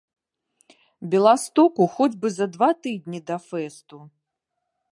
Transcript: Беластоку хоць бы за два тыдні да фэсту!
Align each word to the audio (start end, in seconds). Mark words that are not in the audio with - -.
Беластоку 1.11 1.83
хоць 1.97 2.17
бы 2.23 2.27
за 2.37 2.47
два 2.55 2.69
тыдні 2.87 3.19
да 3.31 3.37
фэсту! 3.51 3.99